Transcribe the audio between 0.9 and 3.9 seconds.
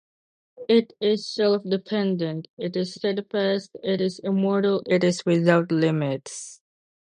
is self-dependent, it is steadfast,